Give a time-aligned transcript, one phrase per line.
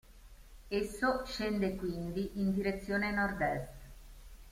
[0.71, 3.73] Esso scende quindi in direzione nord-est.